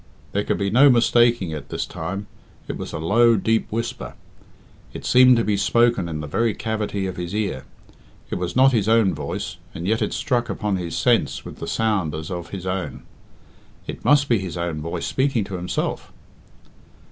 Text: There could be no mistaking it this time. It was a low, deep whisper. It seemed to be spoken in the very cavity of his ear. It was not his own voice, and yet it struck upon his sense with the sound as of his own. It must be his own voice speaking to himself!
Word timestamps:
There 0.31 0.43
could 0.43 0.57
be 0.57 0.71
no 0.71 0.89
mistaking 0.89 1.51
it 1.51 1.69
this 1.69 1.85
time. 1.85 2.25
It 2.67 2.75
was 2.75 2.91
a 2.91 2.97
low, 2.97 3.35
deep 3.35 3.71
whisper. 3.71 4.15
It 4.93 5.05
seemed 5.05 5.37
to 5.37 5.43
be 5.43 5.55
spoken 5.57 6.09
in 6.09 6.21
the 6.21 6.27
very 6.27 6.55
cavity 6.55 7.05
of 7.05 7.17
his 7.17 7.35
ear. 7.35 7.65
It 8.31 8.39
was 8.39 8.55
not 8.55 8.71
his 8.71 8.89
own 8.89 9.13
voice, 9.13 9.57
and 9.75 9.87
yet 9.87 10.01
it 10.01 10.11
struck 10.13 10.49
upon 10.49 10.77
his 10.77 10.97
sense 10.97 11.45
with 11.45 11.57
the 11.57 11.67
sound 11.67 12.15
as 12.15 12.31
of 12.31 12.49
his 12.49 12.65
own. 12.65 13.03
It 13.85 14.03
must 14.03 14.27
be 14.27 14.39
his 14.39 14.57
own 14.57 14.81
voice 14.81 15.05
speaking 15.05 15.43
to 15.43 15.53
himself! 15.55 16.11